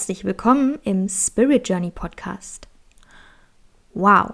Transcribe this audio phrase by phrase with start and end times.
[0.00, 2.68] herzlich willkommen im Spirit Journey Podcast.
[3.92, 4.32] Wow.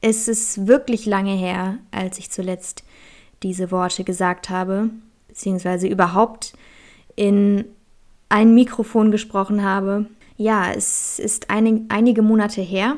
[0.00, 2.82] Es ist wirklich lange her, als ich zuletzt
[3.42, 4.88] diese Worte gesagt habe,
[5.28, 6.54] beziehungsweise überhaupt
[7.14, 7.66] in
[8.30, 10.06] ein Mikrofon gesprochen habe.
[10.38, 12.96] Ja, es ist einig, einige Monate her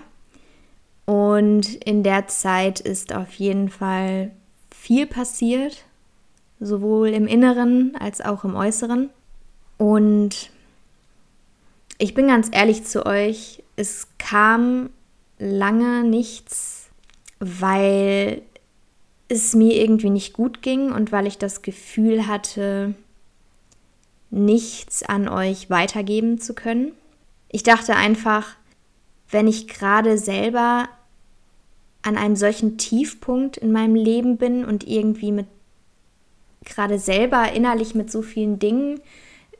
[1.05, 4.31] und in der Zeit ist auf jeden Fall
[4.71, 5.85] viel passiert,
[6.61, 9.11] sowohl im Inneren als auch im Äußeren.
[9.79, 10.54] Und
[11.99, 14.91] ich bin ganz ehrlich zu euch, es kam
[15.39, 16.89] lange nichts,
[17.41, 18.43] weil
[19.29, 22.95] es mir irgendwie nicht gut ging und weil ich das Gefühl hatte,
[24.31, 26.93] nichts an euch weitergeben zu können.
[27.49, 28.57] Ich dachte einfach,
[29.31, 30.89] wenn ich gerade selber
[32.03, 35.47] an einem solchen Tiefpunkt in meinem Leben bin und irgendwie mit
[36.65, 39.01] gerade selber innerlich mit so vielen Dingen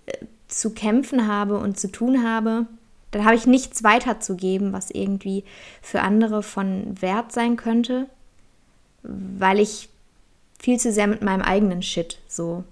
[0.07, 0.27] äh,
[0.59, 2.67] zu kämpfen habe und zu tun habe,
[3.11, 5.45] dann habe ich nichts weiterzugeben, was irgendwie
[5.81, 8.09] für andere von Wert sein könnte,
[9.03, 9.89] weil ich
[10.59, 12.65] viel zu sehr mit meinem eigenen Shit so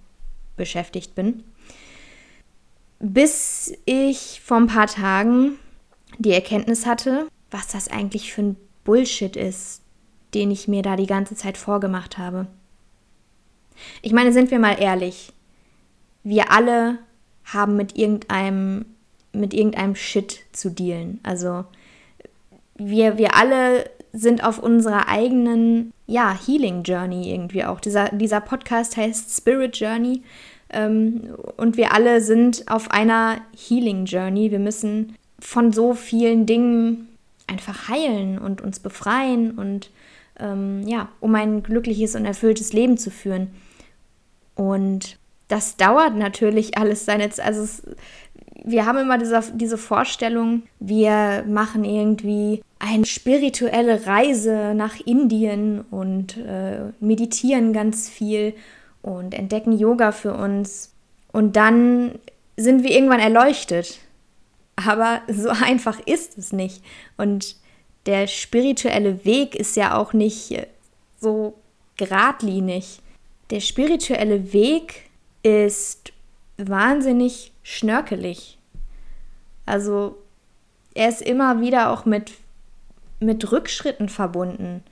[0.57, 1.45] beschäftigt bin.
[2.99, 5.59] Bis ich vor ein paar Tagen
[6.19, 9.83] die Erkenntnis hatte, was das eigentlich für ein Bullshit ist,
[10.35, 12.47] den ich mir da die ganze Zeit vorgemacht habe.
[14.03, 15.33] Ich meine, sind wir mal ehrlich,
[16.25, 16.99] wir alle
[17.45, 18.85] haben mit irgendeinem,
[19.33, 21.21] mit irgendeinem Shit zu dealen.
[21.23, 21.65] Also
[22.77, 27.81] wir, wir alle sind auf unserer eigenen, ja, Healing Journey irgendwie auch.
[27.81, 30.23] Dieser, dieser Podcast heißt Spirit Journey.
[30.71, 34.51] Ähm, und wir alle sind auf einer Healing Journey.
[34.51, 37.09] Wir müssen von so vielen Dingen
[37.47, 39.91] einfach heilen und uns befreien und
[40.39, 43.51] ähm, ja, um ein glückliches und erfülltes Leben zu führen.
[44.55, 45.19] Und
[45.53, 47.45] das dauert natürlich alles seine Zeit.
[47.45, 47.83] Also es,
[48.65, 56.39] wir haben immer diese, diese Vorstellung, wir machen irgendwie eine spirituelle Reise nach Indien und
[56.39, 58.55] äh, meditieren ganz viel
[59.03, 60.95] und entdecken Yoga für uns.
[61.33, 62.19] Und dann
[62.57, 63.99] sind wir irgendwann erleuchtet.
[64.77, 66.83] Aber so einfach ist es nicht.
[67.19, 67.57] Und
[68.07, 70.67] der spirituelle Weg ist ja auch nicht
[71.21, 71.59] so
[71.99, 73.01] geradlinig.
[73.51, 75.11] Der spirituelle Weg
[75.43, 76.13] ist
[76.57, 78.59] wahnsinnig schnörkelig.
[79.67, 80.17] Also
[80.95, 82.33] er ist immer wieder auch mit,
[83.21, 84.83] mit Rückschritten verbunden.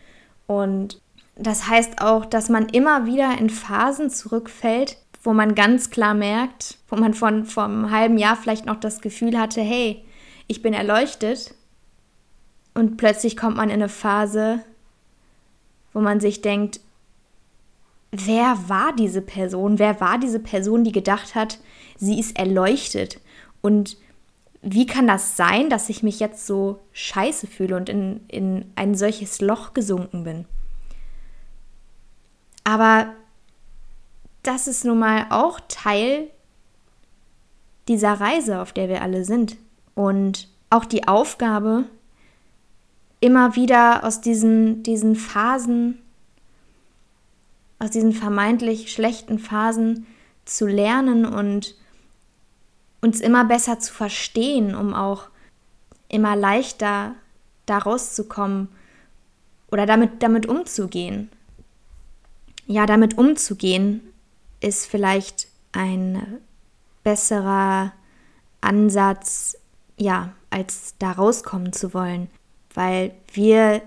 [0.47, 1.01] Und
[1.37, 6.79] das heißt auch, dass man immer wieder in Phasen zurückfällt, wo man ganz klar merkt,
[6.89, 10.05] wo man von vor einem halben Jahr vielleicht noch das Gefühl hatte, hey,
[10.47, 11.55] ich bin erleuchtet.
[12.75, 14.65] Und plötzlich kommt man in eine Phase,
[15.93, 16.81] wo man sich denkt,
[18.13, 19.79] wer war diese Person?
[19.79, 21.59] Wer war diese Person, die gedacht hat,
[21.97, 23.21] sie ist erleuchtet?
[23.61, 23.97] Und
[24.63, 28.95] wie kann das sein, dass ich mich jetzt so scheiße fühle und in, in ein
[28.95, 30.45] solches Loch gesunken bin?
[32.65, 33.15] Aber
[34.43, 36.29] das ist nun mal auch Teil
[37.89, 39.57] dieser Reise, auf der wir alle sind.
[39.95, 41.85] Und auch die Aufgabe,
[43.21, 45.99] immer wieder aus diesen, diesen Phasen
[47.81, 50.07] aus diesen vermeintlich schlechten Phasen
[50.45, 51.75] zu lernen und
[53.01, 55.29] uns immer besser zu verstehen, um auch
[56.09, 57.15] immer leichter
[57.67, 58.69] da rauszukommen
[59.73, 61.31] oder damit, damit umzugehen.
[62.67, 64.03] Ja, damit umzugehen
[64.61, 66.39] ist vielleicht ein
[67.03, 67.93] besserer
[68.61, 69.57] Ansatz,
[69.97, 72.29] ja, als da rauskommen zu wollen,
[72.75, 73.83] weil wir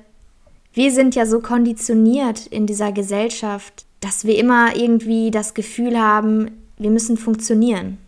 [0.73, 6.51] wir sind ja so konditioniert in dieser Gesellschaft, dass wir immer irgendwie das Gefühl haben,
[6.77, 7.99] wir müssen funktionieren.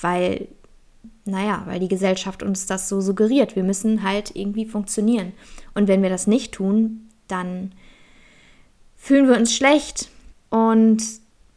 [0.00, 0.48] Weil,
[1.24, 3.56] naja, weil die Gesellschaft uns das so suggeriert.
[3.56, 5.32] Wir müssen halt irgendwie funktionieren.
[5.74, 7.72] Und wenn wir das nicht tun, dann
[8.94, 10.10] fühlen wir uns schlecht.
[10.50, 11.02] Und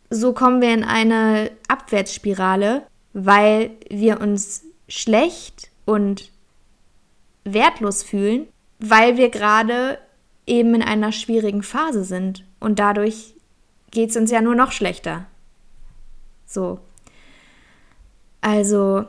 [0.10, 6.31] so kommen wir in eine Abwärtsspirale, weil wir uns schlecht und
[7.44, 8.48] wertlos fühlen
[8.79, 9.99] weil wir gerade
[10.47, 13.35] eben in einer schwierigen Phase sind und dadurch
[13.91, 15.25] geht es uns ja nur noch schlechter.
[16.45, 16.79] So.
[18.41, 19.05] Also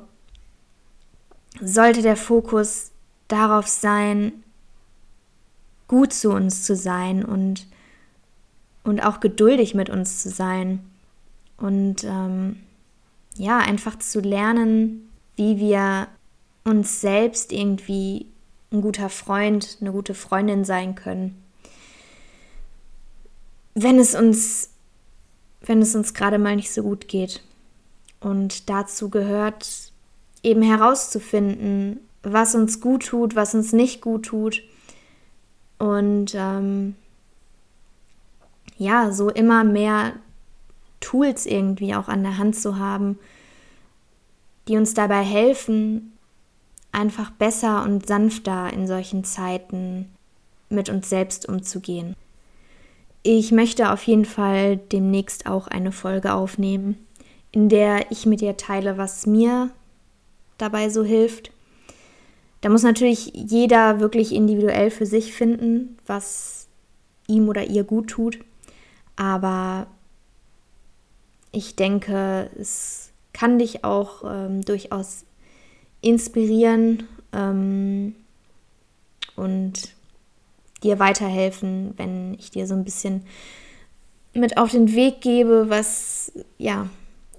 [1.61, 2.91] sollte der Fokus
[3.29, 4.45] darauf sein,
[5.89, 7.67] gut zu uns zu sein und,
[8.85, 10.81] und auch geduldig mit uns zu sein
[11.57, 12.61] und ähm,
[13.37, 16.09] ja, einfach zu lernen, wie wir
[16.65, 18.27] uns selbst irgendwie
[18.73, 21.43] ein guter Freund, eine gute Freundin sein können.
[23.75, 24.71] Wenn es uns,
[25.61, 27.43] wenn es uns gerade mal nicht so gut geht.
[28.21, 29.93] Und dazu gehört
[30.43, 34.63] eben herauszufinden, was uns gut tut, was uns nicht gut tut.
[35.79, 36.95] Und ähm,
[38.77, 40.15] ja, so immer mehr
[41.01, 43.19] Tools irgendwie auch an der Hand zu haben,
[44.69, 46.13] die uns dabei helfen,
[46.93, 50.11] einfach besser und sanfter in solchen Zeiten
[50.69, 52.17] mit uns selbst umzugehen.
[53.23, 56.97] Ich möchte auf jeden Fall demnächst auch eine Folge aufnehmen,
[57.53, 59.71] in der ich mit dir teile, was mir
[60.57, 61.51] dabei so hilft.
[62.61, 66.69] Da muss natürlich jeder wirklich individuell für sich finden, was
[67.27, 68.39] ihm oder ihr gut tut.
[69.17, 69.87] Aber
[71.53, 75.25] ich denke, es kann dich auch ähm, durchaus
[76.01, 78.15] inspirieren ähm,
[79.37, 79.95] und
[80.83, 83.23] dir weiterhelfen, wenn ich dir so ein bisschen
[84.33, 86.89] mit auf den Weg gebe, was ja,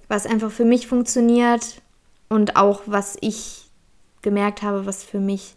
[0.07, 1.81] was einfach für mich funktioniert
[2.29, 3.69] und auch was ich
[4.21, 5.55] gemerkt habe, was für mich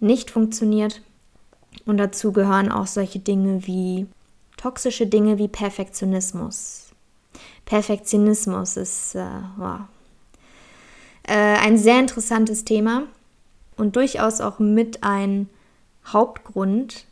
[0.00, 1.02] nicht funktioniert.
[1.86, 4.06] Und dazu gehören auch solche Dinge wie
[4.56, 6.90] toxische Dinge wie Perfektionismus.
[7.64, 9.26] Perfektionismus ist äh,
[9.56, 9.80] wow,
[11.24, 13.04] äh, ein sehr interessantes Thema
[13.76, 15.48] und durchaus auch mit ein
[16.06, 17.06] Hauptgrund,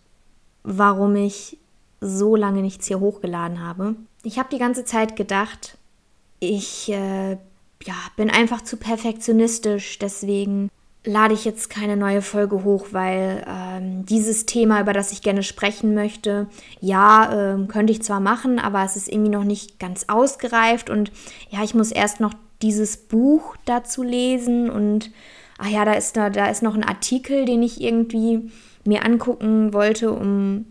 [0.63, 1.59] warum ich
[2.01, 3.95] so lange nichts hier hochgeladen habe.
[4.23, 5.79] Ich habe die ganze Zeit gedacht,
[6.41, 10.71] ich äh, ja, bin einfach zu perfektionistisch, deswegen
[11.05, 15.43] lade ich jetzt keine neue Folge hoch, weil ähm, dieses Thema, über das ich gerne
[15.43, 16.47] sprechen möchte,
[16.81, 21.11] ja, ähm, könnte ich zwar machen, aber es ist irgendwie noch nicht ganz ausgereift und
[21.49, 25.11] ja, ich muss erst noch dieses Buch dazu lesen und
[25.59, 28.51] ach ja, da ist da, da ist noch ein Artikel, den ich irgendwie
[28.85, 30.65] mir angucken wollte, um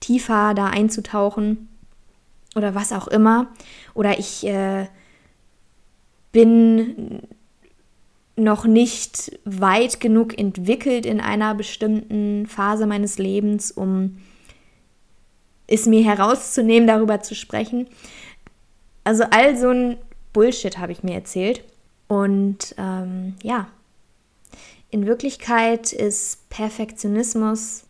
[0.00, 1.68] tiefer da einzutauchen
[2.54, 3.48] oder was auch immer.
[3.94, 4.86] Oder ich äh,
[6.32, 7.22] bin
[8.36, 14.18] noch nicht weit genug entwickelt in einer bestimmten Phase meines Lebens, um
[15.66, 17.86] es mir herauszunehmen, darüber zu sprechen.
[19.04, 19.96] Also all so ein
[20.32, 21.64] Bullshit habe ich mir erzählt.
[22.08, 23.68] Und ähm, ja,
[24.90, 27.84] in Wirklichkeit ist Perfektionismus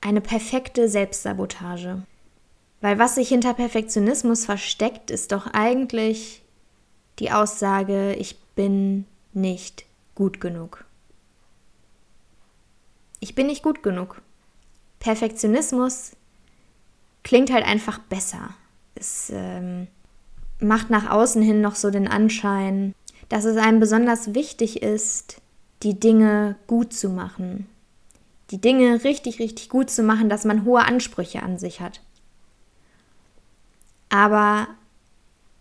[0.00, 2.02] eine perfekte Selbstsabotage.
[2.80, 6.42] Weil was sich hinter Perfektionismus versteckt, ist doch eigentlich
[7.18, 10.84] die Aussage, ich bin nicht gut genug.
[13.20, 14.22] Ich bin nicht gut genug.
[15.00, 16.12] Perfektionismus
[17.24, 18.50] klingt halt einfach besser.
[18.94, 19.88] Es ähm,
[20.60, 22.94] macht nach außen hin noch so den Anschein,
[23.28, 25.40] dass es einem besonders wichtig ist,
[25.82, 27.66] die Dinge gut zu machen.
[28.50, 32.00] Die Dinge richtig, richtig gut zu machen, dass man hohe Ansprüche an sich hat.
[34.08, 34.68] Aber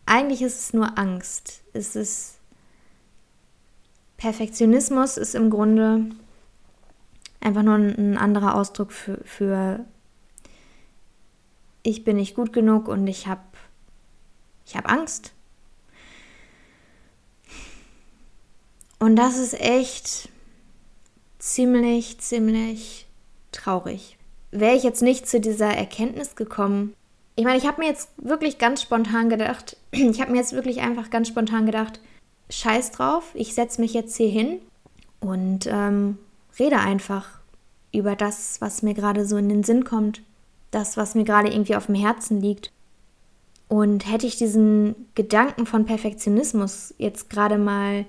[0.06, 1.62] eigentlich ist es nur Angst.
[1.74, 2.36] Es ist
[4.18, 6.06] Perfektionismus ist im Grunde
[7.42, 9.86] einfach nur ein anderer Ausdruck für, für
[11.84, 13.42] ich bin nicht gut genug und ich habe
[14.66, 15.34] ich habe Angst.
[19.00, 20.30] Und das ist echt
[21.40, 23.08] ziemlich, ziemlich
[23.52, 24.18] traurig.
[24.52, 26.96] Wäre ich jetzt nicht zu dieser Erkenntnis gekommen,
[27.36, 30.82] ich meine, ich habe mir jetzt wirklich ganz spontan gedacht, ich habe mir jetzt wirklich
[30.82, 32.00] einfach ganz spontan gedacht,
[32.50, 34.60] scheiß drauf, ich setze mich jetzt hier hin
[35.20, 36.18] und ähm,
[36.58, 37.28] rede einfach
[37.92, 40.22] über das, was mir gerade so in den Sinn kommt,
[40.72, 42.72] das, was mir gerade irgendwie auf dem Herzen liegt.
[43.68, 48.06] Und hätte ich diesen Gedanken von Perfektionismus jetzt gerade mal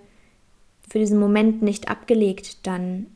[0.89, 3.07] für diesen Moment nicht abgelegt, dann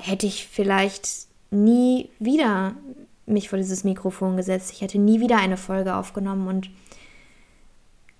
[0.00, 2.74] hätte ich vielleicht nie wieder
[3.26, 4.72] mich vor dieses Mikrofon gesetzt.
[4.72, 6.46] Ich hätte nie wieder eine Folge aufgenommen.
[6.46, 6.70] Und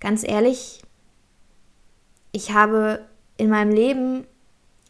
[0.01, 0.83] ganz ehrlich,
[2.33, 3.05] ich habe
[3.37, 4.27] in meinem Leben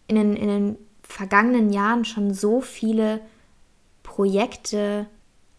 [0.08, 3.20] in den, in den vergangenen Jahren schon so viele
[4.02, 5.06] Projekte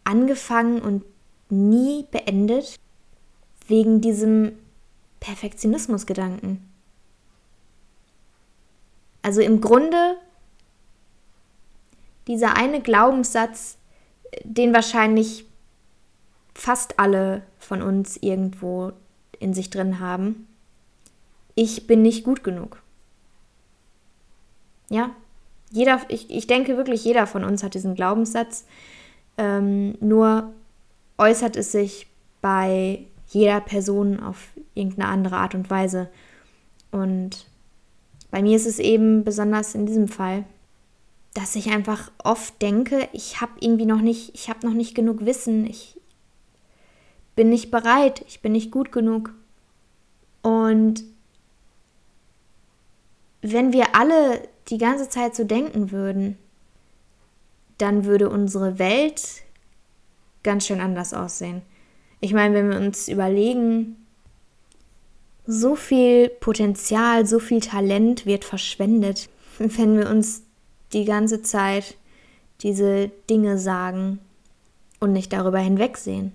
[0.04, 1.04] angefangen und
[1.50, 2.78] nie beendet
[3.68, 4.54] wegen diesem
[5.20, 6.62] Perfektionismusgedanken.
[9.22, 10.16] Also im Grunde
[12.28, 13.78] dieser eine Glaubenssatz,
[14.44, 15.46] den wahrscheinlich
[16.54, 18.92] fast alle von uns irgendwo
[19.40, 20.48] in sich drin haben.
[21.56, 22.82] Ich bin nicht gut genug.
[24.90, 25.12] Ja,
[25.70, 28.66] jeder, ich, ich denke wirklich, jeder von uns hat diesen Glaubenssatz.
[29.38, 30.54] Ähm, nur
[31.18, 32.08] äußert es sich
[32.42, 36.10] bei jeder Person auf irgendeine andere Art und Weise.
[36.92, 37.46] Und
[38.32, 40.46] bei mir ist es eben besonders in diesem Fall
[41.38, 45.24] dass ich einfach oft denke, ich habe irgendwie noch nicht, ich habe noch nicht genug
[45.24, 46.02] Wissen, ich
[47.36, 49.36] bin nicht bereit, ich bin nicht gut genug.
[50.42, 51.04] Und
[53.44, 56.40] wenn wir alle die ganze Zeit so denken würden,
[57.78, 59.44] dann würde unsere Welt
[60.42, 61.62] ganz schön anders aussehen.
[62.20, 63.96] Ich meine, wenn wir uns überlegen,
[65.46, 70.44] so viel Potenzial, so viel Talent wird verschwendet, wenn wir uns
[70.94, 71.96] die ganze Zeit
[72.62, 74.20] diese Dinge sagen
[75.00, 76.32] und nicht darüber hinwegsehen.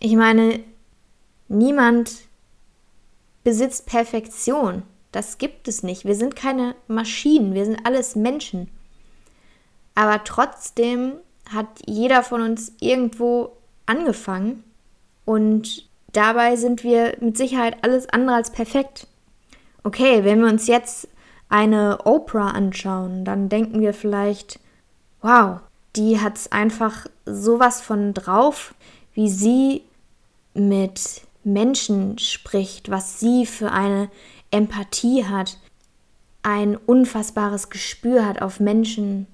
[0.00, 0.60] Ich meine,
[1.48, 2.12] niemand
[3.42, 4.82] besitzt Perfektion.
[5.12, 6.04] Das gibt es nicht.
[6.04, 8.68] Wir sind keine Maschinen, wir sind alles Menschen.
[9.94, 11.12] Aber trotzdem
[11.48, 13.52] hat jeder von uns irgendwo
[13.86, 14.63] angefangen
[15.24, 19.06] und dabei sind wir mit Sicherheit alles andere als perfekt.
[19.82, 21.08] Okay, wenn wir uns jetzt
[21.48, 24.58] eine Oprah anschauen, dann denken wir vielleicht,
[25.20, 25.60] wow,
[25.96, 28.74] die hat es einfach sowas von drauf,
[29.12, 29.82] wie sie
[30.54, 34.10] mit Menschen spricht, was sie für eine
[34.50, 35.58] Empathie hat,
[36.42, 39.26] ein unfassbares Gespür hat, auf Menschen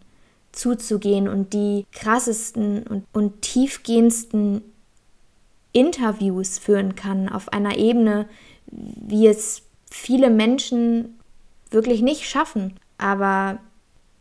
[0.53, 4.63] zuzugehen und die krassesten und, und tiefgehendsten
[5.73, 8.29] Interviews führen kann auf einer Ebene,
[8.67, 11.19] wie es viele Menschen
[11.71, 12.79] wirklich nicht schaffen.
[12.99, 13.59] Aber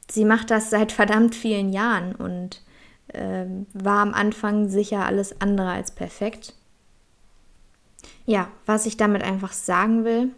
[0.10, 2.62] sie macht das seit verdammt vielen Jahren und
[3.10, 6.53] äh, war am Anfang sicher alles andere als perfekt.
[8.25, 10.32] Ja, was ich damit einfach sagen will,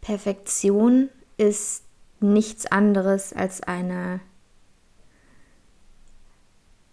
[0.00, 1.84] Perfektion ist
[2.20, 4.20] nichts anderes als eine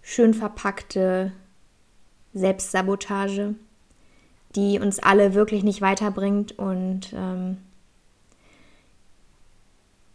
[0.01, 1.31] schön verpackte
[2.35, 3.55] Selbstsabotage,
[4.55, 6.59] die uns alle wirklich nicht weiterbringt.
[6.59, 7.57] Und ähm,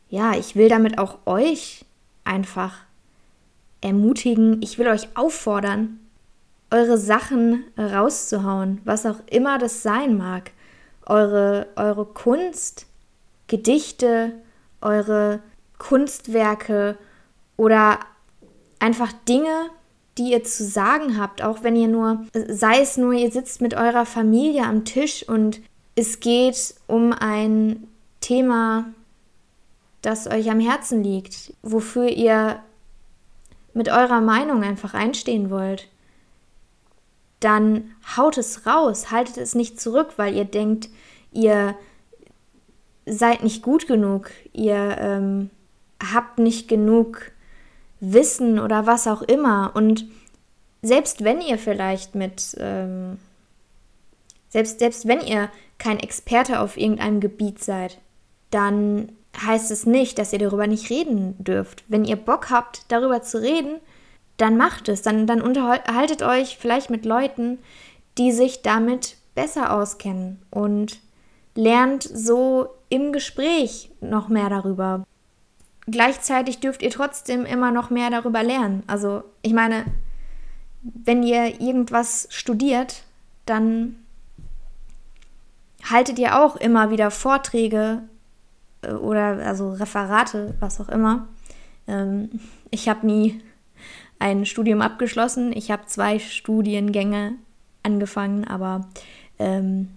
[0.09, 1.85] ja, ich will damit auch euch
[2.23, 2.77] einfach
[3.81, 5.99] ermutigen, ich will euch auffordern,
[6.71, 10.53] eure Sachen rauszuhauen, was auch immer das sein mag.
[11.07, 12.87] Eure, eure Kunst,
[13.49, 14.35] Gedichte,
[14.81, 15.41] eure
[15.79, 16.97] Kunstwerke
[17.57, 17.99] oder
[18.79, 19.71] einfach Dinge,
[20.21, 23.73] die ihr zu sagen habt, auch wenn ihr nur, sei es nur, ihr sitzt mit
[23.73, 25.63] eurer Familie am Tisch und
[25.95, 27.89] es geht um ein
[28.21, 28.85] Thema,
[30.03, 32.61] das euch am Herzen liegt, wofür ihr
[33.73, 35.89] mit eurer Meinung einfach einstehen wollt,
[37.41, 40.91] dann haut es raus, haltet es nicht zurück, weil ihr denkt,
[41.33, 41.75] ihr
[43.07, 45.49] seid nicht gut genug, ihr ähm,
[46.13, 47.33] habt nicht genug
[48.01, 49.73] Wissen oder was auch immer.
[49.75, 50.07] Und
[50.83, 53.19] selbst wenn ihr vielleicht mit, ähm,
[54.49, 57.99] selbst, selbst wenn ihr kein Experte auf irgendeinem Gebiet seid,
[58.51, 59.13] dann
[59.47, 61.85] heißt es nicht, dass ihr darüber nicht reden dürft.
[61.89, 63.77] Wenn ihr Bock habt, darüber zu reden,
[64.37, 65.03] dann macht es.
[65.03, 67.59] Dann, dann unterhaltet euch vielleicht mit Leuten,
[68.19, 71.01] die sich damit besser auskennen und
[71.55, 75.05] lernt so im Gespräch noch mehr darüber.
[75.91, 78.83] Gleichzeitig dürft ihr trotzdem immer noch mehr darüber lernen.
[78.87, 79.85] Also ich meine,
[80.83, 83.03] wenn ihr irgendwas studiert,
[83.47, 83.97] dann
[85.89, 88.03] haltet ihr auch immer wieder Vorträge
[88.83, 91.29] äh, oder also Referate, was auch immer.
[91.87, 92.31] Ähm,
[92.71, 93.41] ich habe nie
[94.19, 95.53] ein Studium abgeschlossen.
[95.55, 97.35] Ich habe zwei Studiengänge
[97.83, 98.87] angefangen, aber
[99.39, 99.89] ähm,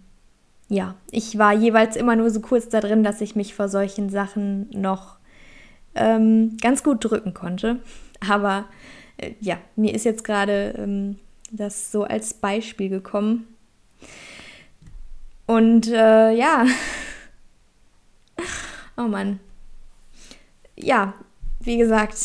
[0.69, 4.09] ja, ich war jeweils immer nur so kurz da drin, dass ich mich vor solchen
[4.09, 5.17] Sachen noch
[5.95, 7.79] ähm, ganz gut drücken konnte.
[8.19, 8.65] Aber
[9.17, 11.17] äh, ja, mir ist jetzt gerade ähm,
[11.51, 13.47] das so als Beispiel gekommen.
[15.45, 16.65] Und äh, ja,
[18.97, 19.39] oh Mann.
[20.75, 21.13] Ja,
[21.59, 22.17] wie gesagt,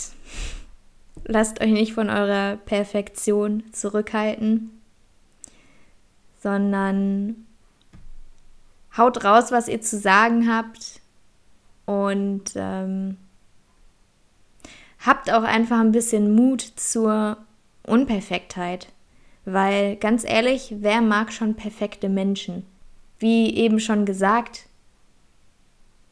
[1.24, 4.70] lasst euch nicht von eurer Perfektion zurückhalten,
[6.42, 7.46] sondern
[8.96, 11.00] haut raus, was ihr zu sagen habt
[11.84, 13.16] und ähm,
[15.04, 17.38] habt auch einfach ein bisschen Mut zur
[17.84, 18.88] Unperfektheit.
[19.44, 22.66] Weil ganz ehrlich, wer mag schon perfekte Menschen?
[23.18, 24.66] Wie eben schon gesagt,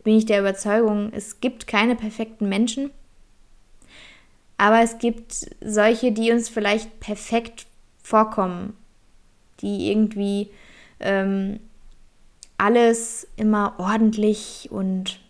[0.02, 2.90] bin ich der Überzeugung, es gibt keine perfekten Menschen.
[4.56, 7.66] Aber es gibt solche, die uns vielleicht perfekt
[8.02, 8.74] vorkommen,
[9.60, 10.48] die irgendwie
[11.00, 11.60] ähm,
[12.56, 15.20] alles immer ordentlich und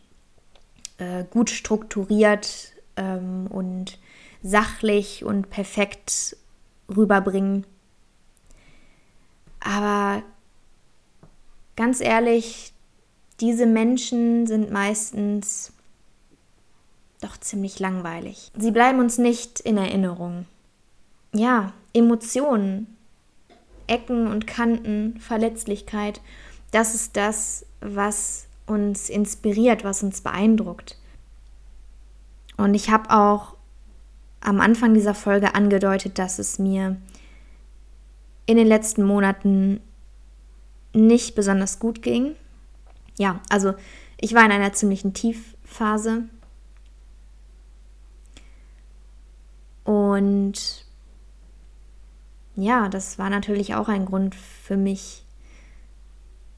[0.98, 3.98] äh, gut strukturiert ähm, und
[4.42, 6.36] sachlich und perfekt
[6.94, 7.66] rüberbringen.
[9.60, 10.22] Aber
[11.76, 12.72] ganz ehrlich,
[13.40, 15.72] diese Menschen sind meistens
[17.20, 18.52] doch ziemlich langweilig.
[18.56, 20.46] Sie bleiben uns nicht in Erinnerung.
[21.34, 22.96] Ja, Emotionen,
[23.86, 26.20] Ecken und Kanten, Verletzlichkeit,
[26.72, 30.96] das ist das, was uns inspiriert, was uns beeindruckt.
[32.56, 33.56] Und ich habe auch
[34.40, 36.96] am Anfang dieser Folge angedeutet, dass es mir
[38.46, 39.80] in den letzten Monaten
[40.92, 42.36] nicht besonders gut ging.
[43.18, 43.74] Ja, also
[44.18, 46.24] ich war in einer ziemlichen Tiefphase.
[49.84, 50.86] Und
[52.56, 55.24] ja, das war natürlich auch ein Grund für mich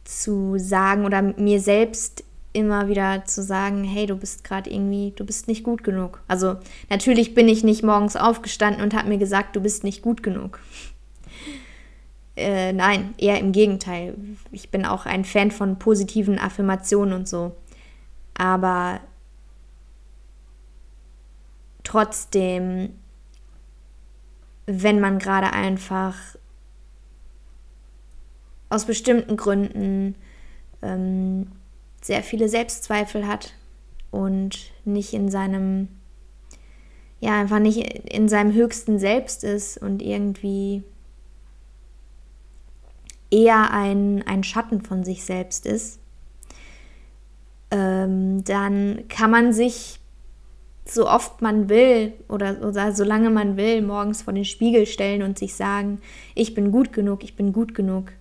[0.05, 5.25] zu sagen oder mir selbst immer wieder zu sagen, hey, du bist gerade irgendwie, du
[5.25, 6.23] bist nicht gut genug.
[6.28, 6.57] Also
[6.88, 10.61] natürlich bin ich nicht morgens aufgestanden und habe mir gesagt, du bist nicht gut genug.
[12.37, 14.14] Äh, nein, eher im Gegenteil.
[14.52, 17.57] Ich bin auch ein Fan von positiven Affirmationen und so.
[18.35, 19.00] Aber
[21.83, 22.90] trotzdem,
[24.67, 26.14] wenn man gerade einfach
[28.69, 30.14] aus bestimmten Gründen
[30.83, 31.50] ähm,
[32.09, 33.53] sehr viele Selbstzweifel hat
[34.11, 35.88] und nicht in seinem,
[37.21, 37.79] ja, einfach nicht
[38.11, 40.83] in seinem höchsten Selbst ist und irgendwie
[43.31, 46.00] eher ein, ein Schatten von sich selbst ist,
[47.71, 50.00] ähm, dann kann man sich
[50.87, 55.38] so oft man will oder, oder solange man will morgens vor den Spiegel stellen und
[55.38, 56.00] sich sagen,
[56.35, 58.12] ich bin gut genug, ich bin gut genug,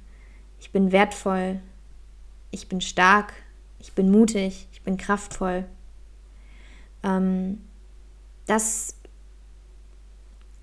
[0.60, 1.62] ich bin wertvoll,
[2.52, 3.32] ich bin stark,
[3.80, 5.66] ich bin mutig, ich bin kraftvoll.
[7.04, 7.60] Ähm,
[8.46, 8.96] das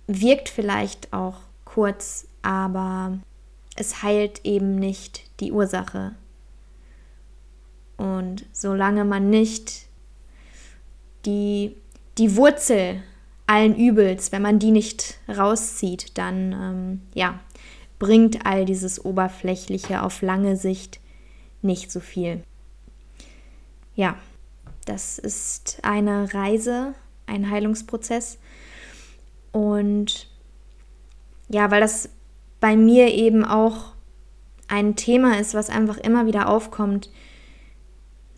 [0.07, 3.19] wirkt vielleicht auch kurz, aber
[3.77, 6.15] es heilt eben nicht die Ursache.
[7.97, 9.87] Und solange man nicht
[11.25, 11.77] die,
[12.19, 13.03] die Wurzel
[13.47, 17.41] allen Übels, wenn man die nicht rauszieht, dann ähm, ja,
[17.99, 21.01] bringt all dieses Oberflächliche auf lange Sicht
[21.63, 22.43] nicht so viel.
[23.95, 24.17] Ja,
[24.87, 26.95] das ist eine Reise,
[27.27, 28.39] ein Heilungsprozess.
[29.53, 30.29] Und
[31.49, 32.09] ja, weil das
[32.61, 33.93] bei mir eben auch
[34.69, 37.11] ein Thema ist, was einfach immer wieder aufkommt,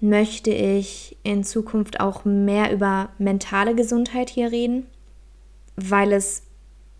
[0.01, 4.87] möchte ich in Zukunft auch mehr über mentale Gesundheit hier reden,
[5.77, 6.42] weil es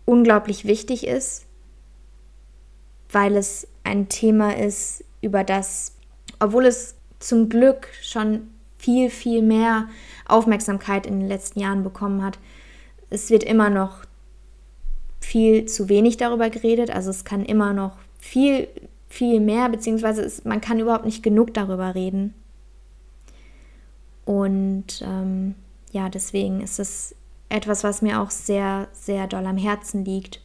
[0.05, 1.45] unglaublich wichtig ist,
[3.11, 5.95] weil es ein Thema ist, über das,
[6.39, 9.87] obwohl es zum Glück schon viel, viel mehr
[10.27, 12.37] Aufmerksamkeit in den letzten Jahren bekommen hat,
[13.09, 14.03] es wird immer noch
[15.19, 16.89] viel zu wenig darüber geredet.
[16.91, 18.67] Also es kann immer noch viel,
[19.07, 22.33] viel mehr, beziehungsweise es, man kann überhaupt nicht genug darüber reden.
[24.25, 25.55] Und ähm,
[25.91, 27.15] ja, deswegen ist es
[27.49, 30.41] etwas, was mir auch sehr, sehr doll am Herzen liegt.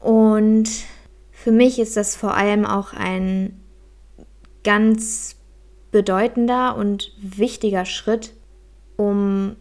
[0.00, 0.68] Und
[1.30, 3.60] für mich ist das vor allem auch ein
[4.64, 5.36] ganz
[5.92, 8.34] bedeutender und wichtiger Schritt,
[8.96, 9.54] um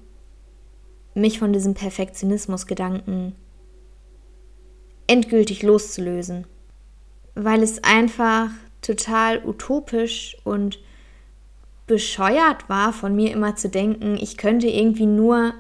[1.14, 3.36] mich von diesem Perfektionismus-Gedanken
[5.08, 6.48] endgültig loszulösen.
[7.36, 8.50] Weil es einfach
[8.82, 10.80] total utopisch und
[11.86, 15.54] bescheuert war, von mir immer zu denken, ich könnte irgendwie nur,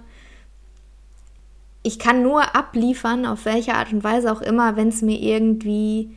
[1.83, 6.15] ich kann nur abliefern, auf welche Art und Weise auch immer, wenn es mir irgendwie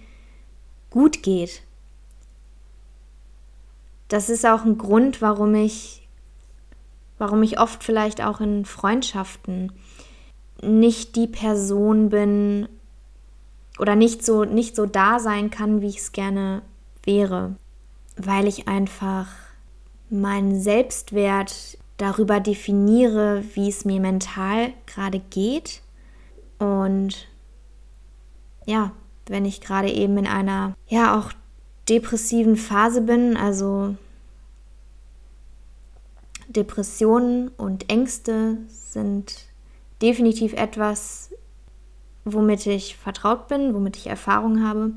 [0.90, 1.62] gut geht.
[4.14, 6.07] Das ist auch ein Grund, warum ich,
[7.18, 9.72] warum ich oft vielleicht auch in Freundschaften
[10.62, 12.68] nicht die Person bin,
[13.81, 16.62] oder nicht so, nicht so da sein kann, wie ich es gerne
[17.03, 17.57] wäre,
[18.16, 19.27] weil ich einfach
[20.11, 25.83] meinen Selbstwert darüber definiere, wie es mir mental gerade geht.
[26.61, 27.27] Und
[28.64, 28.92] ja,
[29.27, 31.33] wenn ich gerade eben in einer, ja, auch
[31.88, 33.96] depressiven Phase bin, also
[36.56, 39.46] Depressionen und Ängste sind
[40.02, 41.30] definitiv etwas,
[42.24, 44.92] womit ich vertraut bin, womit ich Erfahrung habe.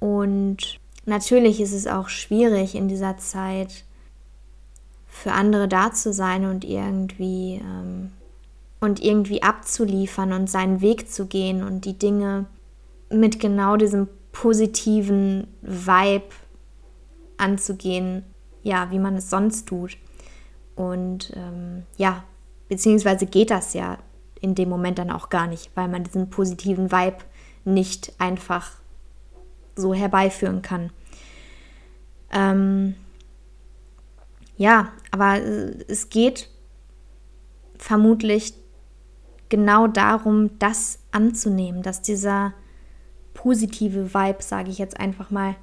[0.00, 3.84] Und natürlich ist es auch schwierig in dieser Zeit
[5.06, 8.10] für andere da zu sein und irgendwie ähm,
[8.80, 12.46] und irgendwie abzuliefern und seinen Weg zu gehen und die Dinge
[13.08, 16.34] mit genau diesem positiven Vibe
[17.38, 18.24] anzugehen,
[18.64, 19.96] ja, wie man es sonst tut.
[20.74, 22.24] Und ähm, ja,
[22.68, 23.98] beziehungsweise geht das ja
[24.40, 27.18] in dem Moment dann auch gar nicht, weil man diesen positiven Vibe
[27.64, 28.72] nicht einfach
[29.76, 30.90] so herbeiführen kann.
[32.32, 32.96] Ähm,
[34.56, 35.40] ja, aber
[35.88, 36.48] es geht
[37.78, 38.54] vermutlich
[39.48, 42.54] genau darum, das anzunehmen, dass dieser
[43.34, 45.56] positive Vibe, sage ich jetzt einfach mal,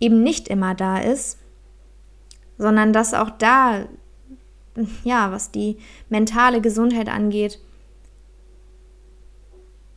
[0.00, 1.38] eben nicht immer da ist
[2.58, 3.86] sondern dass auch da,
[5.04, 7.58] ja, was die mentale Gesundheit angeht,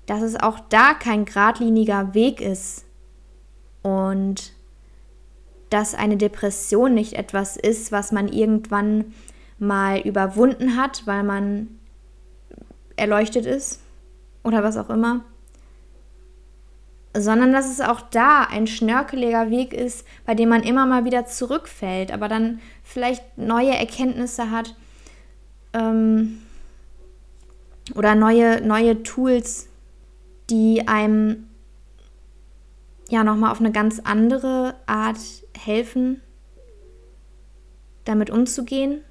[0.06, 2.86] dass es auch da kein geradliniger Weg ist
[3.84, 4.54] und
[5.70, 9.14] dass eine Depression nicht etwas ist, was man irgendwann
[9.60, 11.68] mal überwunden hat, weil man
[12.96, 13.82] erleuchtet ist
[14.44, 15.26] oder was auch immer,
[17.22, 21.26] sondern dass es auch da ein schnörkeliger Weg ist, bei dem man immer mal wieder
[21.26, 24.76] zurückfällt, aber dann vielleicht neue Erkenntnisse hat
[25.74, 26.40] ähm,
[27.96, 29.68] oder neue, neue Tools,
[30.50, 31.48] die einem
[33.10, 35.20] ja nochmal auf eine ganz andere Art
[35.58, 36.22] helfen,
[38.06, 39.02] damit umzugehen,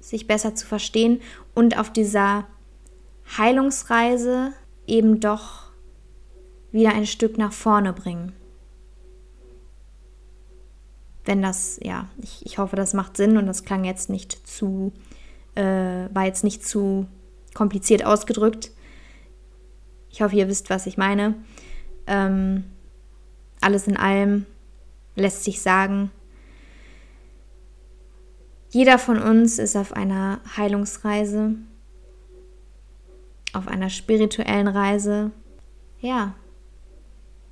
[0.00, 1.20] sich besser zu verstehen
[1.54, 2.46] und auf dieser
[3.36, 4.52] Heilungsreise
[4.86, 5.67] eben doch
[6.72, 8.32] wieder ein Stück nach vorne bringen.
[11.24, 14.92] Wenn das, ja, ich, ich hoffe, das macht Sinn und das klang jetzt nicht zu,
[15.54, 17.06] äh, war jetzt nicht zu
[17.54, 18.70] kompliziert ausgedrückt.
[20.10, 21.34] Ich hoffe, ihr wisst, was ich meine.
[22.06, 22.64] Ähm,
[23.60, 24.46] alles in allem
[25.16, 26.10] lässt sich sagen,
[28.70, 31.54] jeder von uns ist auf einer Heilungsreise
[33.52, 35.30] auf einer spirituellen Reise.
[36.00, 36.34] Ja,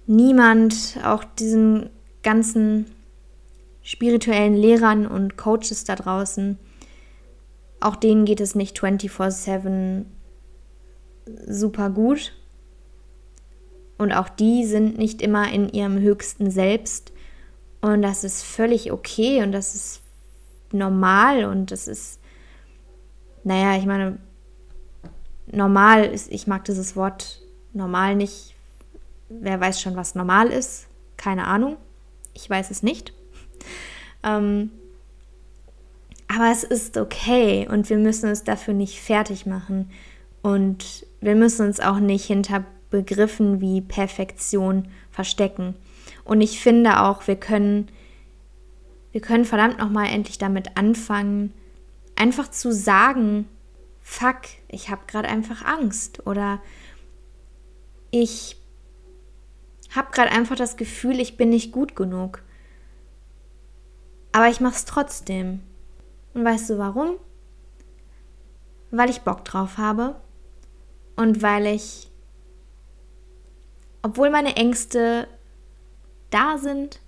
[0.07, 1.90] niemand, auch diesen
[2.23, 2.87] ganzen
[3.83, 6.59] spirituellen Lehrern und Coaches da draußen,
[7.81, 10.07] auch denen geht es nicht 24/7
[11.47, 12.33] super gut.
[13.99, 17.12] Und auch die sind nicht immer in ihrem höchsten Selbst.
[17.81, 20.03] Und das ist völlig okay und das ist
[20.73, 22.21] normal und das ist,
[23.45, 24.19] naja, ich meine,
[25.47, 27.40] normal ist, ich mag dieses Wort
[27.73, 28.56] normal nicht.
[29.29, 30.87] Wer weiß schon, was normal ist?
[31.17, 31.77] Keine Ahnung.
[32.35, 33.12] Ich weiß es nicht.
[34.23, 34.71] Ähm,
[36.29, 39.91] aber es ist okay und wir müssen es dafür nicht fertig machen.
[40.43, 45.75] Und wir müssen uns auch nicht hinter Begriffen wie Perfektion verstecken.
[46.25, 47.89] Und ich finde auch, wir können,
[49.12, 51.53] wir können verdammt nochmal endlich damit anfangen,
[52.17, 53.49] einfach zu sagen,
[54.03, 56.61] fuck, ich habe gerade einfach Angst oder
[58.11, 58.57] ich
[59.97, 62.43] habe gerade einfach das Gefühl, ich bin nicht gut genug.
[64.33, 65.63] Aber ich mache es trotzdem.
[66.35, 67.17] Und weißt du warum?
[68.91, 70.17] Weil ich Bock drauf habe
[71.17, 72.11] und weil ich,
[74.03, 75.29] obwohl meine Ängste
[76.31, 77.01] da sind,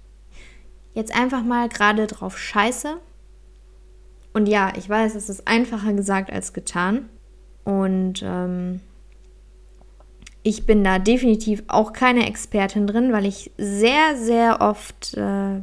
[0.95, 2.99] jetzt einfach mal gerade drauf scheiße
[4.33, 7.09] und ja, ich weiß, es ist einfacher gesagt als getan.
[7.65, 8.81] Und ähm,
[10.43, 15.61] ich bin da definitiv auch keine Expertin drin, weil ich sehr, sehr oft äh,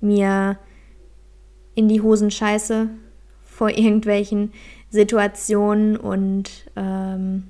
[0.00, 0.58] mir
[1.74, 2.88] in die Hosen scheiße
[3.44, 4.52] vor irgendwelchen
[4.90, 7.48] Situationen und ähm,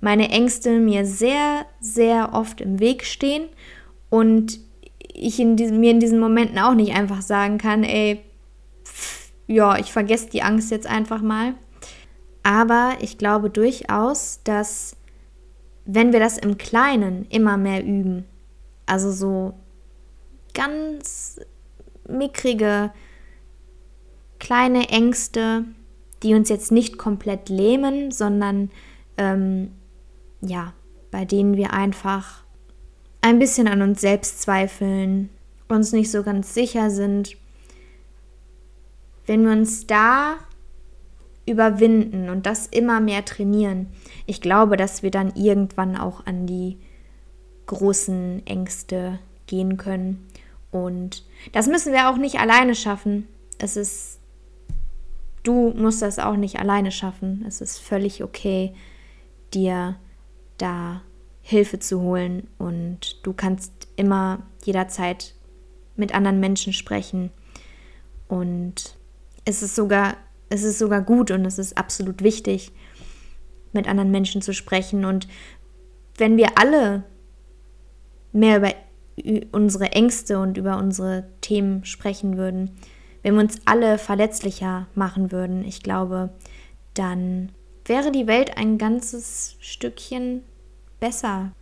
[0.00, 3.48] meine Ängste mir sehr, sehr oft im Weg stehen
[4.10, 4.60] und
[5.12, 8.20] ich in diesem, mir in diesen Momenten auch nicht einfach sagen kann, ey,
[9.46, 11.54] ja, ich vergesse die Angst jetzt einfach mal.
[12.42, 14.97] Aber ich glaube durchaus, dass
[15.90, 18.26] wenn wir das im Kleinen immer mehr üben,
[18.84, 19.54] also so
[20.52, 21.40] ganz
[22.06, 22.92] mickrige,
[24.38, 25.64] kleine Ängste,
[26.22, 28.70] die uns jetzt nicht komplett lähmen, sondern
[29.16, 29.70] ähm,
[30.42, 30.74] ja,
[31.10, 32.44] bei denen wir einfach
[33.22, 35.30] ein bisschen an uns selbst zweifeln,
[35.68, 37.34] uns nicht so ganz sicher sind,
[39.26, 40.34] wenn wir uns da
[41.46, 43.86] überwinden und das immer mehr trainieren,
[44.28, 46.78] ich glaube, dass wir dann irgendwann auch an die
[47.66, 50.28] großen Ängste gehen können.
[50.70, 53.26] Und das müssen wir auch nicht alleine schaffen.
[53.58, 54.20] Es ist,
[55.42, 57.44] du musst das auch nicht alleine schaffen.
[57.48, 58.74] Es ist völlig okay,
[59.54, 59.96] dir
[60.58, 61.00] da
[61.40, 65.34] Hilfe zu holen und du kannst immer jederzeit
[65.96, 67.30] mit anderen Menschen sprechen
[68.28, 68.98] und
[69.46, 70.18] es ist sogar,
[70.50, 72.70] es ist sogar gut und es ist absolut wichtig,
[73.72, 75.04] mit anderen Menschen zu sprechen.
[75.04, 75.28] Und
[76.16, 77.04] wenn wir alle
[78.32, 78.72] mehr über
[79.52, 82.70] unsere Ängste und über unsere Themen sprechen würden,
[83.22, 86.30] wenn wir uns alle verletzlicher machen würden, ich glaube,
[86.94, 87.52] dann
[87.84, 90.42] wäre die Welt ein ganzes Stückchen
[91.00, 91.52] besser,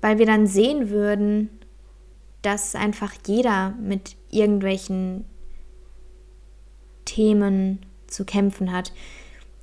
[0.00, 1.50] weil wir dann sehen würden,
[2.42, 5.24] dass einfach jeder mit irgendwelchen
[7.04, 8.92] Themen zu kämpfen hat.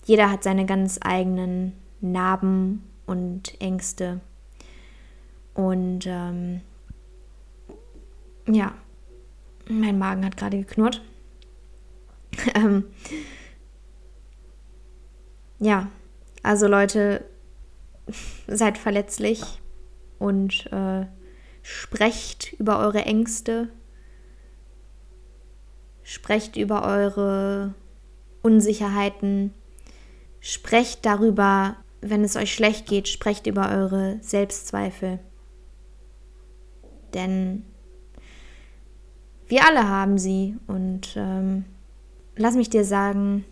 [0.06, 4.20] Jeder hat seine ganz eigenen Narben und Ängste.
[5.54, 6.62] Und ähm,
[8.48, 8.74] ja,
[9.70, 11.02] mein Magen hat gerade geknurrt.
[12.56, 12.86] ähm,
[15.60, 15.90] ja,
[16.42, 17.24] also Leute,
[18.48, 19.42] seid verletzlich
[20.20, 21.06] und äh,
[21.62, 23.70] sprecht über eure Ängste,
[26.04, 27.74] sprecht über eure
[28.42, 29.54] Unsicherheiten,
[30.44, 35.20] sprecht darüber, wenn es euch schlecht geht, sprecht über eure Selbstzweifel.
[37.14, 37.64] Denn
[39.48, 41.64] wir alle haben sie und ähm,
[42.36, 43.46] lass mich dir sagen,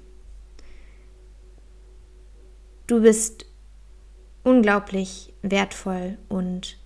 [2.87, 3.45] du bist
[4.43, 6.77] unglaublich wertvoll und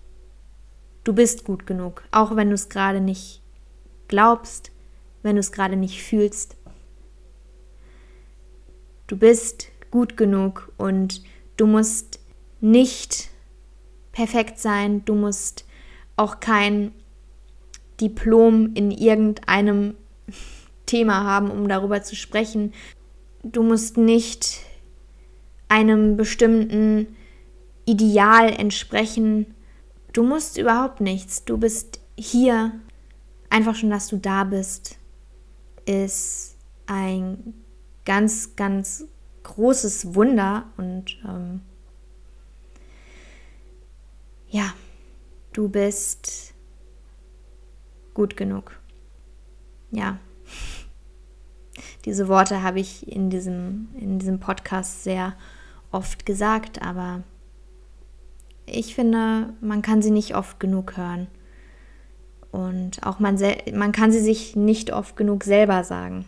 [1.04, 3.42] du bist gut genug, auch wenn du es gerade nicht
[4.08, 4.72] glaubst,
[5.24, 6.58] wenn du es gerade nicht fühlst.
[9.08, 11.24] Du bist gut genug und
[11.56, 12.20] du musst
[12.60, 13.30] nicht
[14.12, 15.64] perfekt sein, du musst
[16.18, 16.92] auch kein
[18.02, 19.96] Diplom in irgendeinem
[20.86, 22.74] Thema haben, um darüber zu sprechen.
[23.42, 24.58] Du musst nicht
[25.70, 27.16] einem bestimmten
[27.86, 29.56] Ideal entsprechen.
[30.12, 31.46] Du musst überhaupt nichts.
[31.46, 32.74] Du bist hier.
[33.50, 34.98] Einfach schon, dass du da bist,
[35.86, 37.54] ist ein
[38.04, 39.06] ganz, ganz
[39.46, 40.66] großes Wunder.
[40.76, 41.62] Und ähm,
[44.50, 44.74] ja,
[45.54, 46.54] du bist
[48.14, 48.78] gut genug.
[49.92, 50.20] Ja.
[52.06, 55.36] Diese Worte habe ich in diesem, in diesem Podcast sehr
[55.92, 57.24] oft gesagt, aber
[58.66, 61.28] ich finde, man kann sie nicht oft genug hören.
[62.52, 63.38] Und auch man,
[63.74, 66.26] man kann sie sich nicht oft genug selber sagen.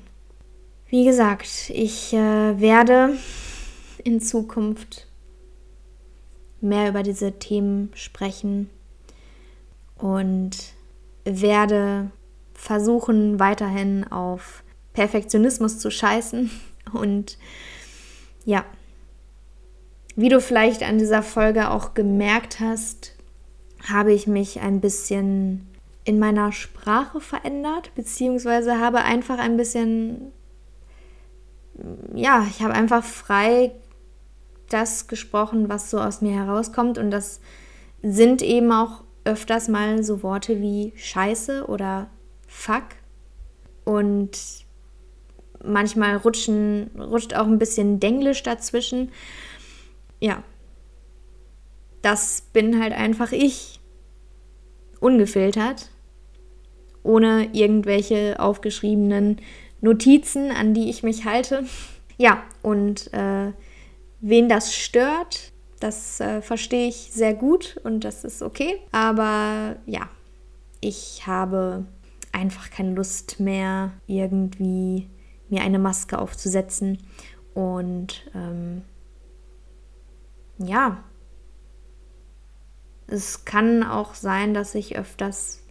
[0.89, 3.17] Wie gesagt, ich äh, werde
[4.03, 5.07] in Zukunft
[6.61, 8.69] mehr über diese Themen sprechen
[9.97, 10.51] und
[11.25, 12.11] werde
[12.53, 16.49] versuchen, weiterhin auf Perfektionismus zu scheißen.
[16.93, 17.37] Und
[18.45, 18.65] ja,
[20.15, 23.13] wie du vielleicht an dieser Folge auch gemerkt hast,
[23.87, 25.67] habe ich mich ein bisschen
[26.03, 30.31] in meiner Sprache verändert, beziehungsweise habe einfach ein bisschen,
[32.13, 33.71] ja, ich habe einfach frei
[34.69, 36.97] das gesprochen, was so aus mir herauskommt.
[36.97, 37.39] Und das
[38.01, 42.09] sind eben auch öfters mal so Worte wie Scheiße oder
[42.47, 42.83] Fuck.
[43.85, 44.37] Und
[45.63, 49.09] manchmal rutschen, rutscht auch ein bisschen Denglisch dazwischen
[50.19, 50.43] ja,
[52.01, 53.79] das bin halt einfach ich.
[54.99, 55.89] Ungefiltert.
[57.03, 59.37] Ohne irgendwelche aufgeschriebenen
[59.81, 61.65] Notizen, an die ich mich halte.
[62.17, 63.51] Ja, und äh,
[64.21, 68.79] wen das stört, das äh, verstehe ich sehr gut und das ist okay.
[68.91, 70.09] Aber ja,
[70.81, 71.85] ich habe
[72.31, 75.07] einfach keine Lust mehr, irgendwie
[75.49, 76.99] mir eine Maske aufzusetzen
[77.53, 78.81] und ähm,
[80.57, 81.03] ja,
[83.07, 85.63] es kann auch sein, dass ich öfters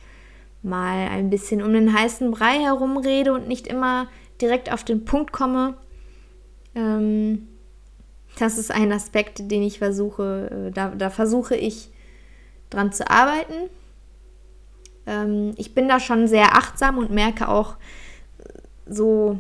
[0.67, 4.09] mal ein bisschen um den heißen Brei herumrede und nicht immer
[4.41, 5.75] direkt auf den Punkt komme.
[6.75, 7.49] Ähm,
[8.39, 11.91] das ist ein Aspekt, den ich versuche, äh, da, da versuche ich
[12.69, 13.71] dran zu arbeiten.
[15.07, 17.77] Ähm, ich bin da schon sehr achtsam und merke auch
[18.87, 19.39] so,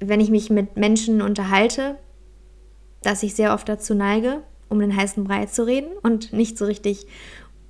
[0.00, 1.96] wenn ich mich mit Menschen unterhalte,
[3.02, 6.64] dass ich sehr oft dazu neige, um den heißen Brei zu reden und nicht so
[6.64, 7.06] richtig,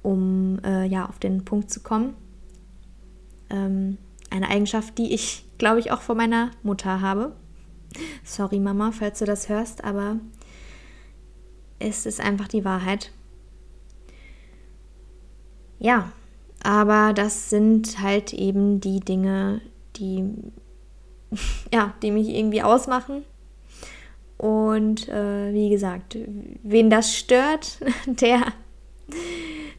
[0.04, 2.14] um äh, ja auf den Punkt zu kommen.
[3.50, 3.98] Ähm,
[4.30, 7.34] eine Eigenschaft, die ich, glaube ich, auch von meiner Mutter habe.
[8.22, 10.18] Sorry, Mama, falls du das hörst, aber
[11.78, 13.10] es ist einfach die Wahrheit.
[15.78, 16.12] Ja,
[16.62, 19.60] aber das sind halt eben die Dinge,
[19.96, 20.24] die
[21.72, 23.24] ja, die mich irgendwie ausmachen
[24.36, 26.18] und äh, wie gesagt,
[26.62, 28.52] wen das stört, der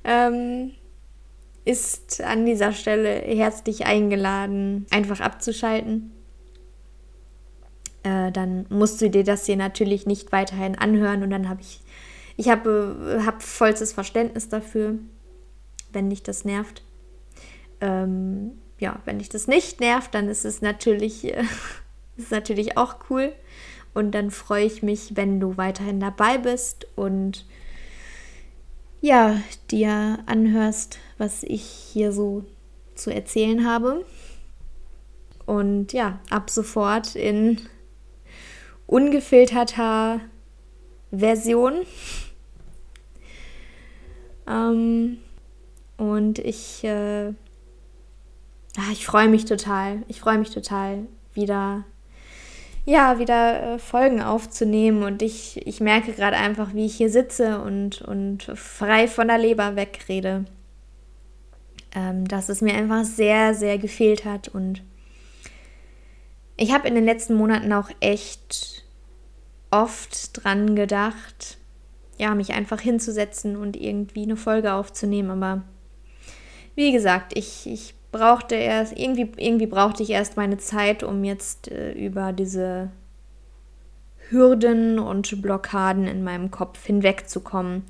[0.05, 0.71] ähm,
[1.65, 6.11] ist an dieser Stelle herzlich eingeladen, einfach abzuschalten.
[8.03, 11.81] Äh, dann musst du dir das hier natürlich nicht weiterhin anhören und dann habe ich,
[12.37, 14.99] ich habe hab vollstes Verständnis dafür,
[15.91, 16.83] wenn dich das nervt.
[17.81, 21.43] Ähm, ja, wenn dich das nicht nervt, dann ist es natürlich, äh,
[22.15, 23.33] ist natürlich auch cool.
[23.95, 27.45] Und dann freue ich mich, wenn du weiterhin dabei bist und
[29.05, 29.39] ja,
[29.69, 32.43] dir anhörst, was ich hier so
[32.95, 34.03] zu erzählen habe.
[35.45, 37.61] Und ja, ab sofort in
[38.87, 40.21] ungefilterter
[41.11, 41.85] Version.
[44.47, 45.17] Ähm,
[45.97, 50.01] und ich, äh, ah, ich freue mich total.
[50.07, 51.85] Ich freue mich total wieder
[52.85, 55.03] ja, wieder äh, Folgen aufzunehmen.
[55.03, 59.39] Und ich, ich merke gerade einfach, wie ich hier sitze und, und frei von der
[59.39, 60.45] Leber wegrede.
[61.93, 64.49] Ähm, dass es mir einfach sehr, sehr gefehlt hat.
[64.49, 64.83] Und
[66.57, 68.83] ich habe in den letzten Monaten auch echt
[69.71, 71.57] oft dran gedacht,
[72.17, 75.31] ja, mich einfach hinzusetzen und irgendwie eine Folge aufzunehmen.
[75.31, 75.63] Aber
[76.75, 81.69] wie gesagt, ich, ich brauchte erst, irgendwie, irgendwie brauchte ich erst meine Zeit, um jetzt
[81.69, 82.89] äh, über diese
[84.29, 87.83] Hürden und Blockaden in meinem Kopf hinwegzukommen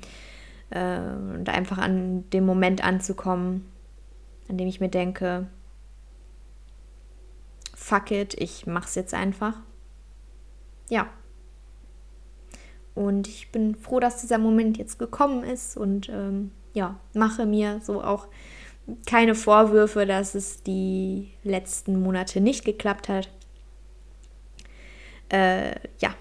[0.70, 3.70] äh, und einfach an dem Moment anzukommen,
[4.48, 5.46] an dem ich mir denke,
[7.72, 9.54] fuck it, ich mach's jetzt einfach.
[10.88, 11.06] Ja.
[12.96, 17.80] Und ich bin froh, dass dieser Moment jetzt gekommen ist und ähm, ja, mache mir
[17.80, 18.26] so auch
[19.06, 23.28] keine Vorwürfe, dass es die letzten Monate nicht geklappt hat.
[25.28, 26.14] Äh, ja,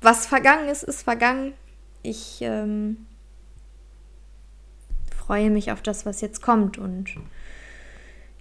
[0.00, 1.54] was vergangen ist, ist vergangen.
[2.02, 3.06] Ich ähm,
[5.16, 7.14] freue mich auf das, was jetzt kommt und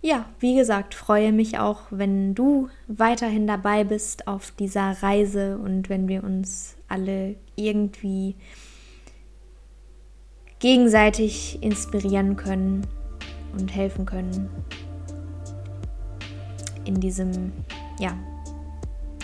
[0.01, 5.89] ja, wie gesagt, freue mich auch, wenn du weiterhin dabei bist auf dieser Reise und
[5.89, 8.35] wenn wir uns alle irgendwie
[10.59, 12.87] gegenseitig inspirieren können
[13.57, 14.49] und helfen können
[16.85, 17.51] in diesem,
[17.99, 18.13] ja,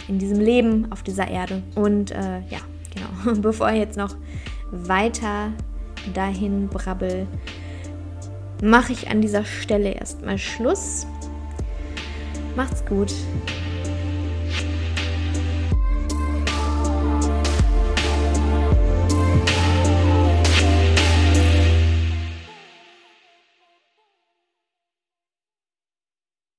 [0.07, 1.63] in diesem Leben auf dieser Erde.
[1.75, 2.59] Und äh, ja,
[2.93, 4.15] genau, bevor ich jetzt noch
[4.71, 5.51] weiter
[6.13, 7.27] dahin brabbel,
[8.61, 11.07] mache ich an dieser Stelle erstmal Schluss.
[12.55, 13.13] Macht's gut.